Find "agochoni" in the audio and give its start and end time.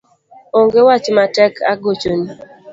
1.71-2.29